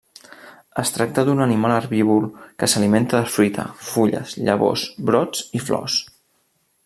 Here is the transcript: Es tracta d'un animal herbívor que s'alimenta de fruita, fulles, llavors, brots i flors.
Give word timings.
Es 0.83 0.91
tracta 0.93 1.23
d'un 1.27 1.43
animal 1.45 1.73
herbívor 1.73 2.25
que 2.63 2.69
s'alimenta 2.73 3.21
de 3.25 3.29
fruita, 3.35 3.67
fulles, 3.91 4.35
llavors, 4.49 4.87
brots 5.11 5.45
i 5.61 5.65
flors. 5.69 6.01